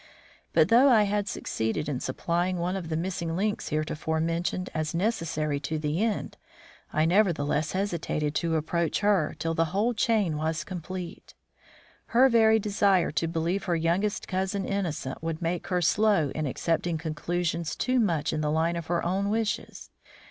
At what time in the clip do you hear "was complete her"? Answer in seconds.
10.37-12.29